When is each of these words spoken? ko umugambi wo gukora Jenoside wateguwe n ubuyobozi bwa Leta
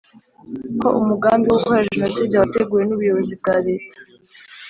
ko 0.79 0.87
umugambi 0.99 1.45
wo 1.49 1.57
gukora 1.61 1.87
Jenoside 1.91 2.33
wateguwe 2.37 2.83
n 2.85 2.91
ubuyobozi 2.95 3.33
bwa 3.41 3.55
Leta 3.67 3.97